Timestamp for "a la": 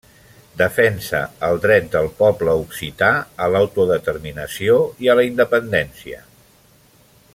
5.15-5.27